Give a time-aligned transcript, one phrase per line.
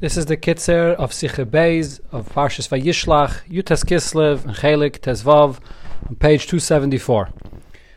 [0.00, 5.60] This is the Kitzer of Siche Beis of Parshas Vayishlach, Yutas Kislev, and Chelik Tezvav,
[6.08, 7.28] on page 274.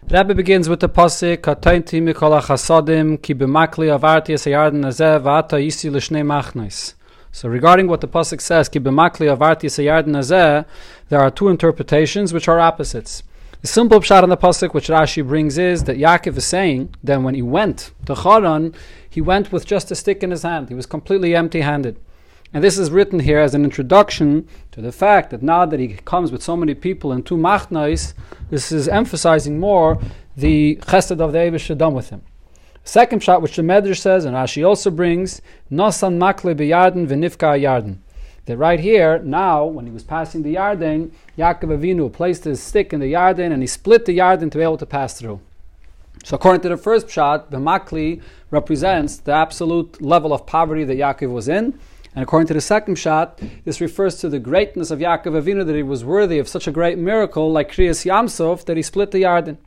[0.07, 5.57] The Rebbe begins with the pasuk Katainti mikol chasadim ki b'makli avarti es azeh v'ata
[5.65, 6.95] yisi l'shnei machnes.
[7.31, 10.65] So regarding what the pasuk says ki b'makli avarti es azeh,
[11.07, 13.23] there are two interpretations which are opposites.
[13.63, 17.21] The simple pshat on the pasuk which Rashi brings is that Yaakov is saying that
[17.21, 18.75] when he went to Charan,
[19.09, 20.67] he went with just a stick in his hand.
[20.67, 21.97] He was completely empty-handed.
[22.53, 25.95] And this is written here as an introduction to the fact that now that he
[26.03, 28.13] comes with so many people and two machnais,
[28.49, 29.97] this is emphasizing more
[30.35, 32.21] the chesed of the Eivish done with him.
[32.83, 37.99] Second pshat, which the Medrash says, and Rashi also brings, Nosan makle beyarden v'nifka yarden
[38.45, 42.91] that right here, now, when he was passing the Yarden, Yaakov Avinu placed his stick
[42.91, 45.39] in the Yarden and he split the Yarden to be able to pass through.
[46.23, 48.21] So according to the first pshat, the Makli
[48.51, 51.77] represents the absolute level of poverty that Yaakov was in.
[52.15, 55.75] And according to the second pshat, this refers to the greatness of Yaakov Avinu that
[55.75, 59.23] he was worthy of such a great miracle like Kriyas Yamsov that he split the
[59.23, 59.57] Yarden.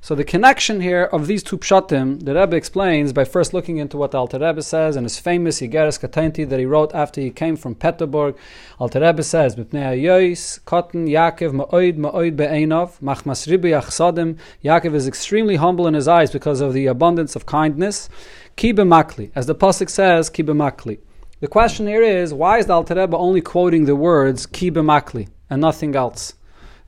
[0.00, 3.96] So the connection here of these two pshatim, the Rebbe explains by first looking into
[3.96, 7.56] what Alter Rebbe says and his famous Yigeres Katenti that he wrote after he came
[7.56, 8.36] from Peterburg.
[8.78, 15.08] Alter Rebbe says, "Mipnei Yois, Cotton, Yaakov, Ma'oid, Ma'oid be'enov, Machmas Ribi Achsadim." Yaakov is
[15.08, 18.08] extremely humble in his eyes because of the abundance of kindness.
[18.56, 20.98] Kibe Makli, as the pasuk says, Kibe Makli.
[21.40, 25.28] The question here is, why is the Alter Rebbe only quoting the words Kibe Makli
[25.50, 26.34] and nothing else?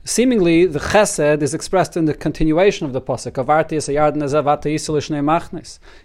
[0.08, 3.36] Seemingly, the chesed is expressed in the continuation of the pasuk.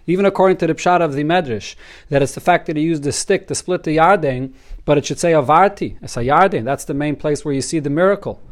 [0.08, 1.76] Even according to the pshat of the medrash,
[2.08, 5.06] that it's the fact that he used the stick to split the yarden, but it
[5.06, 6.64] should say avarti, it's a yarden.
[6.64, 8.42] That's the main place where you see the miracle.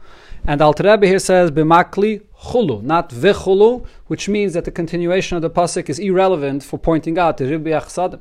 [0.47, 5.43] And Al Rebbe here says b'makli chulu, not v'chulu, which means that the continuation of
[5.43, 8.21] the pasuk is irrelevant for pointing out the Ribbi Achsadim.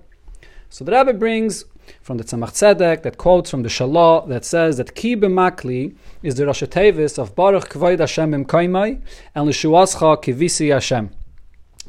[0.72, 1.66] So the Rebbe brings
[2.01, 6.35] from the Tzemach Tzedek that quotes from the Shalah that says that Ki b'makli is
[6.35, 9.01] the Rosh Tevis of Baruch Kvoid Hashem im Kaimai
[9.35, 11.09] and Lishuascha Kivisi Hashem.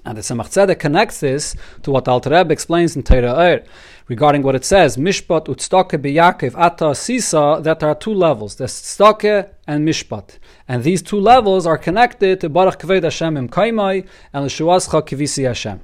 [0.04, 3.62] And the Tzemach Tzedek connects this to what Alter Rebbe explains in Torah Er
[4.10, 8.72] regarding what it says, Mishpat utstoke biyakev ata sisa, that there are two levels, there's
[8.72, 10.38] stoke and mishpat.
[10.66, 15.46] And these two levels are connected to Baruch Kvoid Hashem im Kaimai and Lishuascha Kivisi
[15.46, 15.80] Hashem.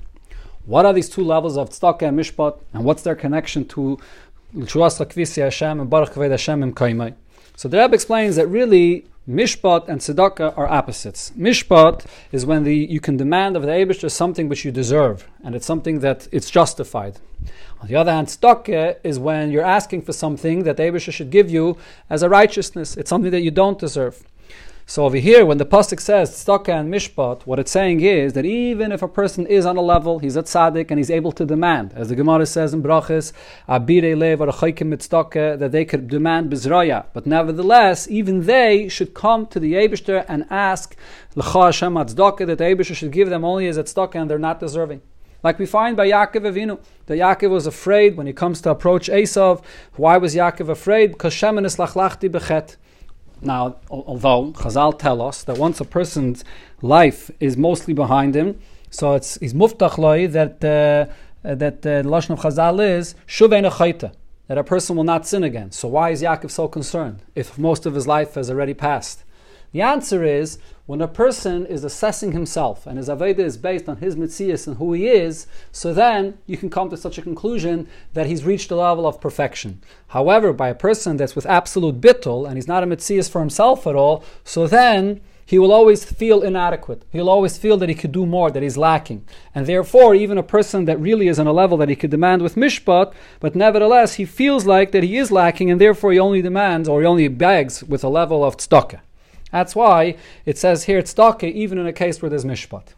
[0.67, 3.99] What are these two levels of tzedakah and mishpat, and what's their connection to
[4.53, 7.15] L'shuas Lakvisi Hashem and Baruch Kaved Hashem and Kaimai?
[7.55, 11.31] So the Rebbe explains that really mishpat and tzedakah are opposites.
[11.39, 15.55] Mishpat is when the you can demand of the Eibush something which you deserve, and
[15.55, 17.21] it's something that it's justified.
[17.81, 21.49] On the other hand, tzedakah is when you're asking for something that the should give
[21.49, 21.79] you
[22.11, 22.97] as a righteousness.
[22.97, 24.25] It's something that you don't deserve.
[24.89, 28.45] So over here, when the pasuk says tzedakah and mishpat, what it's saying is that
[28.45, 31.45] even if a person is on a level, he's a tzaddik and he's able to
[31.45, 33.33] demand, as the Gemara says in Brachas,
[33.69, 37.07] abire lev tzedakah, that they could demand bizraya.
[37.13, 40.95] But nevertheless, even they should come to the Eibushter and ask
[41.35, 44.39] l'cha Hashem tzedakah that the Eibushter should give them only as a tzedakah and they're
[44.39, 45.03] not deserving.
[45.43, 49.09] Like we find by Yaakov Avinu, that Yaakov was afraid when he comes to approach
[49.09, 49.65] Esav.
[49.97, 51.11] Why was Yaakov afraid?
[51.11, 52.77] Because Shemin is lachlachti bechet.
[53.43, 56.45] Now, although Chazal tell us that once a person's
[56.83, 58.59] life is mostly behind him,
[58.91, 63.71] so it's he's muftach loy that uh, that uh, the lashon of Chazal is shuvein
[63.71, 64.13] chayta
[64.49, 65.71] that a person will not sin again.
[65.71, 69.25] So why is Yaakov so concerned if most of his life has already passed?
[69.77, 73.99] The answer is when a person is assessing himself and his Aveda is based on
[73.99, 77.87] his Mitzias and who he is, so then you can come to such a conclusion
[78.15, 79.83] that he's reached a level of perfection.
[80.07, 83.87] However, by a person that's with absolute bittul and he's not a Mitzias for himself
[83.87, 87.03] at all, so then he will always feel inadequate.
[87.13, 89.27] He'll always feel that he could do more, that he's lacking.
[89.55, 92.41] And therefore, even a person that really is on a level that he could demand
[92.41, 96.41] with mishpat, but nevertheless, he feels like that he is lacking, and therefore he only
[96.41, 99.01] demands or he only begs with a level of tzedakah.
[99.53, 102.89] That's why it says here tzedakah even in a case where there's mishpat.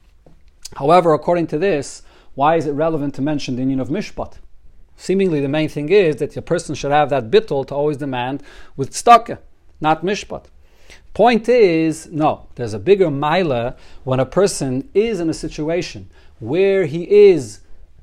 [0.76, 2.03] However, according to this,
[2.34, 4.34] why is it relevant to mention the union of mishpat?
[4.97, 8.43] Seemingly, the main thing is that a person should have that bittul to always demand
[8.76, 9.38] with tzedakah,
[9.81, 10.46] not mishpat.
[11.14, 16.87] Point is, no, there's a bigger mila when a person is in a situation where
[16.87, 17.61] he is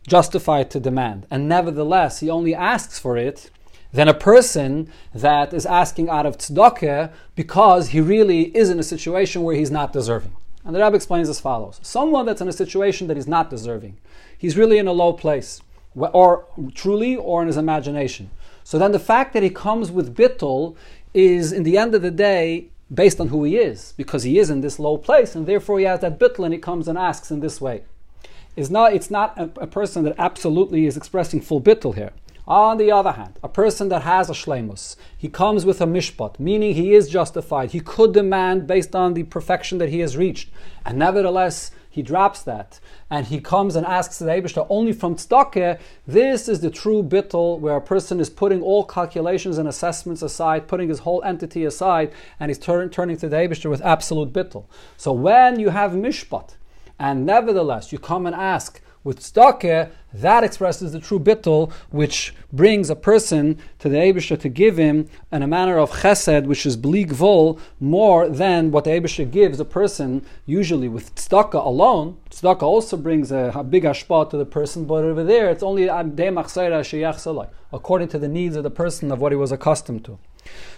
[0.08, 3.50] justified to demand, and nevertheless he only asks for it
[3.96, 8.84] than a person that is asking out of tzedakah because he really is in a
[8.84, 10.36] situation where he's not deserving.
[10.66, 13.96] And the Rebbe explains as follows: Someone that's in a situation that he's not deserving,
[14.38, 15.62] he's really in a low place,
[15.96, 18.32] or truly, or in his imagination.
[18.66, 20.76] So then, the fact that he comes with bittul
[21.14, 24.50] is, in the end of the day, based on who he is, because he is
[24.50, 27.32] in this low place, and therefore he has that bittul, and he comes and asks
[27.32, 27.84] in this way.
[28.58, 32.12] Is not it's not a, a person that absolutely is expressing full bittul here.
[32.48, 36.40] On the other hand, a person that has a shlemus, he comes with a mishpat,
[36.40, 37.72] meaning he is justified.
[37.72, 40.50] He could demand based on the perfection that he has reached,
[40.86, 45.80] and nevertheless he drops that and he comes and asks the Abishta only from tzedakah.
[46.06, 50.68] This is the true bittel where a person is putting all calculations and assessments aside,
[50.68, 54.66] putting his whole entity aside, and he's turn, turning to the Abishta with absolute bittel.
[54.98, 56.56] So when you have mishpat,
[57.00, 62.90] and nevertheless you come and ask with tzedakah, that expresses the true bittul, which brings
[62.90, 66.76] a person to the Abisha to give him in a manner of chesed, which is
[66.76, 72.18] bleak vol, more than what the Abisha gives a person usually with tzedakah alone.
[72.32, 75.88] Tzedakah also brings a, a big ashpa to the person, but over there it's only
[77.72, 80.18] according to the needs of the person of what he was accustomed to.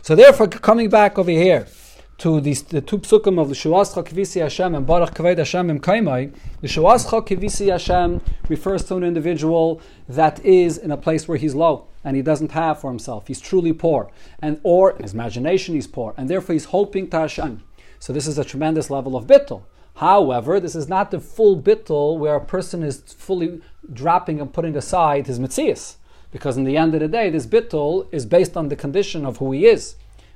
[0.01, 1.67] So therefore, coming back over here,
[2.17, 5.79] to the, the two psukim of the Shuascha Kivisi Hashem and Baruch Kaved Hashem Im
[5.79, 9.79] Kaimai, the Shuascha Kivisi Hashem refers to an individual
[10.09, 13.27] that is in a place where he's low and he doesn't have for himself.
[13.27, 14.09] He's truly poor,
[14.39, 17.63] and or in his imagination he's poor, and therefore he's hoping to Hashem.
[17.99, 19.63] So this is a tremendous level of bittul.
[19.95, 23.61] However, this is not the full bittul where a person is fully
[23.91, 25.97] dropping and putting aside his mitzias.
[26.31, 29.37] Because in the end of the day, this bittul is based on the condition of
[29.37, 29.95] who he is.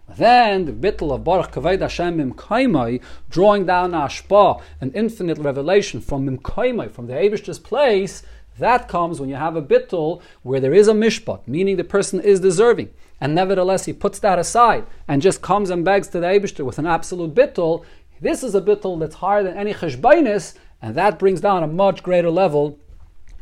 [0.09, 6.27] Then the bittul of Baruch Kaved Hashem Mimkaimai, drawing down Ashpa, an infinite revelation from
[6.27, 8.23] Mimkaimai, from the Abish's place,
[8.59, 12.19] that comes when you have a bittul where there is a mishpat, meaning the person
[12.19, 12.89] is deserving.
[13.19, 16.79] And nevertheless, he puts that aside and just comes and begs to the Abishter with
[16.79, 17.85] an absolute bittul.
[18.19, 22.03] This is a bittul that's higher than any cheshbainis, and that brings down a much
[22.03, 22.79] greater level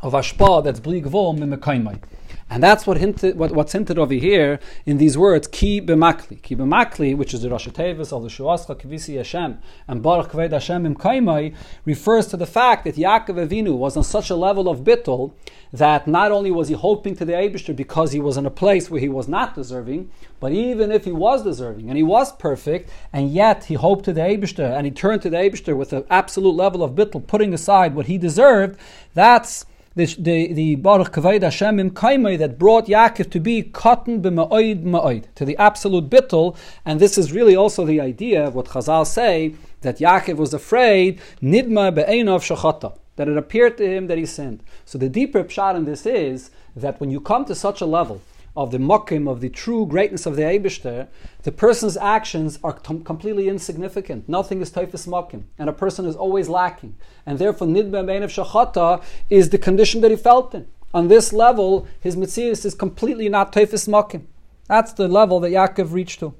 [0.01, 1.99] of ashpa that's bli gvol mimekaimai.
[2.49, 6.41] And that's what hinted, what, what's hinted over here in these words, ki b'makli.
[6.41, 10.51] Ki b'makli, which is the Rosh Tevis of the Shuascha Kivisi Hashem and Baruch Kved
[10.51, 11.55] Hashem im Kaimai,
[11.85, 15.33] refers to the fact that Yaakov Avinu was on such a level of bittul
[15.71, 18.89] that not only was he hoping to the Abishter because he was in a place
[18.89, 20.09] where he was not deserving,
[20.39, 24.13] but even if he was deserving and he was perfect, and yet he hoped to
[24.13, 27.53] the Abishter and he turned to the Abishter with an absolute level of bittul, putting
[27.53, 28.79] aside what he deserved,
[29.13, 29.65] that's
[29.99, 34.83] the the, the Baruch Kavod Hashem in Kaimai that brought Yaakov to be cotton b'ma'oid
[34.83, 36.55] ma'oid to the absolute bittul,
[36.85, 41.19] and this is really also the idea of what Chazal say that Yaakov was afraid
[41.41, 44.63] nidma be'enov shachata that it appeared to him that he sinned.
[44.85, 48.21] So the deeper pshat in this is that when you come to such a level
[48.59, 51.07] of the mokim, of the true greatness of the Eibishter,
[51.43, 54.27] the person's actions are com- completely insignificant.
[54.27, 56.97] Nothing is taifis mokim, and a person is always lacking.
[57.25, 60.67] And therefore, nidba mein of shachata is the condition that he felt in.
[60.93, 64.23] On this level, his mitzias is completely not taifis mokim.
[64.67, 66.33] That's the level that Yaakov reached to.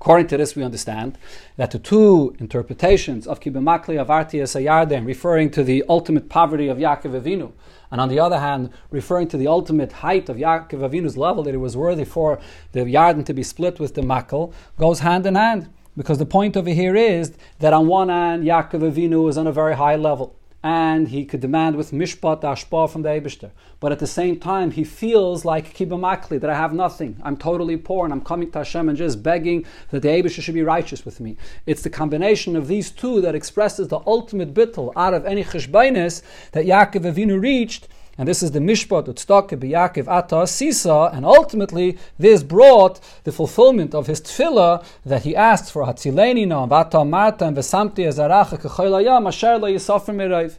[0.00, 1.18] According to this, we understand
[1.56, 7.20] that the two interpretations of Kibimakli Avarti Sayarden, referring to the ultimate poverty of Yaakov
[7.20, 7.52] Avinu,
[7.90, 11.54] and on the other hand, referring to the ultimate height of Yaakov Avinu's level, that
[11.54, 12.40] it was worthy for
[12.72, 15.68] the Yarden to be split with the Makal, goes hand in hand.
[15.96, 19.52] Because the point over here is that on one hand, Yaakov Avinu is on a
[19.52, 23.50] very high level and he could demand with mishpat ashpa from the Eibishter.
[23.78, 27.16] But at the same time, he feels like kibamakli, that I have nothing.
[27.22, 30.54] I'm totally poor and I'm coming to Hashem and just begging that the Eibishter should
[30.54, 31.36] be righteous with me.
[31.64, 36.22] It's the combination of these two that expresses the ultimate bittul out of any cheshbainis
[36.52, 37.88] that Yaakov Avinu reached
[38.20, 43.94] and this is the Mishpat Utztake B'Yakiv Ata Sisa, and ultimately this brought the fulfillment
[43.94, 45.86] of his tefillah that he asked for.
[45.86, 50.50] Hatzileni no Vata Marta and Vesamti Ezaracha Kechoylayam Asher Lo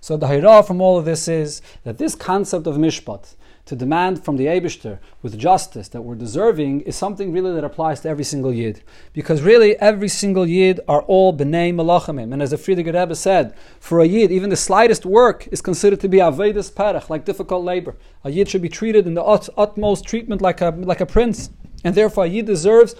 [0.00, 3.36] So the Hira from all of this is that this concept of Mishpat,
[3.68, 8.00] to demand from the Abishter with justice that we're deserving is something really that applies
[8.00, 8.82] to every single Yid.
[9.12, 12.32] Because really, every single Yid are all B'nai Malachamim.
[12.32, 16.00] And as the Frierdiker Rebbe said, for a Yid, even the slightest work is considered
[16.00, 17.94] to be Avedis Perech, like difficult labor.
[18.24, 21.50] A Yid should be treated in the ut- utmost treatment like a, like a prince.
[21.84, 22.94] And therefore, a Yid deserves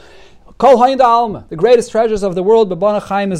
[0.59, 2.69] Kol Hayin Alma, the greatest treasures of the world,
[3.05, 3.33] Chaim.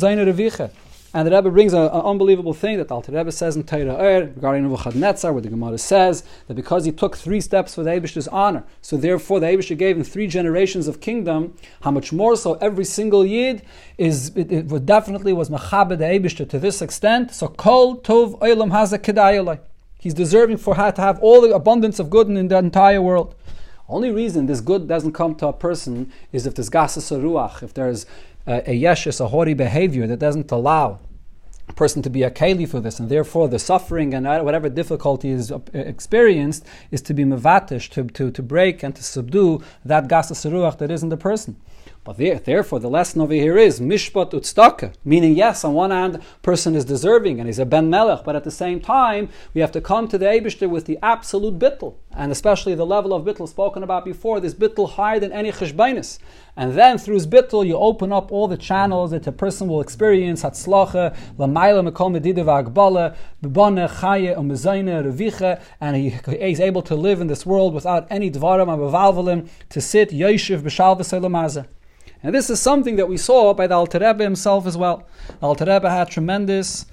[1.15, 4.65] And the Rebbe brings an unbelievable thing that Alter Rebbe says in Torah Er regarding
[4.65, 8.65] Nebuchadnezzar, where the Gemara says that because he took three steps for the Abish's honor,
[8.83, 11.55] so therefore the Abish gave him three generations of kingdom.
[11.81, 13.63] How much more so every single Yid
[13.97, 17.33] is it, it definitely was Machabe the Abish to this extent.
[17.33, 19.61] So Kol Tov Olam Haza
[20.01, 23.35] He's deserving for to have all the abundance of good in the entire world.
[23.89, 27.73] Only reason this good doesn't come to a person is if there's gasas ruach, if
[27.73, 28.05] there's
[28.47, 31.01] uh, a, a yeshus, a hori behavior that doesn't allow
[31.69, 35.31] a person to be a keli for this, and therefore the suffering and whatever difficulty
[35.31, 40.07] is uh, experienced is to be mevatish, to, to, to break and to subdue that
[40.07, 41.57] gasa seruach that is in the person.
[42.05, 46.23] But there, therefore, the lesson over here is mishpat utstaka, meaning yes, on one hand,
[46.43, 49.73] person is deserving and he's a ben melech, but at the same time, we have
[49.73, 53.49] to come to the Eibishter with the absolute bittel, and especially the level of bittul
[53.49, 56.19] spoken about before, this bittul higher than any cheshbainis.
[56.57, 60.43] And then through bittul, you open up all the channels that a person will experience
[60.43, 67.21] hatzlacha, lamayla mekom medidav agbala, bebane chaye umezayne reviche, and he is able to live
[67.21, 71.67] in this world without any dvarim abavalvalim, to sit yeshiv b'shal v'selamazah.
[72.21, 75.07] And this is something that we saw by the Alter Rebbe himself as well.
[75.39, 76.85] The Alter Rebbe had tremendous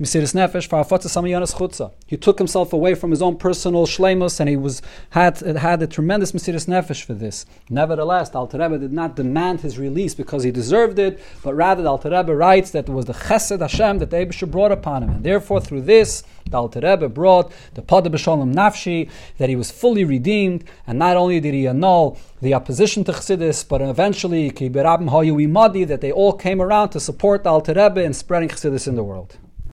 [0.00, 1.92] Mesiris Nefesh Chutza.
[2.06, 5.88] He took himself away from his own personal shlemus and he was had had a
[5.88, 7.44] tremendous Mesiris Nefesh for this.
[7.68, 11.82] Nevertheless, the Alter Rebbe did not demand his release because he deserved it, but rather
[11.82, 15.02] the Alter Rebbe writes that it was the Chesed Hashem that the Abisha brought upon
[15.02, 15.10] him.
[15.10, 19.72] And therefore, through this, the Alter Rebbe brought the Pada B'Shalom Nafshi, that he was
[19.72, 25.98] fully redeemed, and not only did he annul the opposition to Chassidus, but eventually, that
[26.00, 29.36] they all came around to support the Alter Rebbe in spreading Chassidus in the world.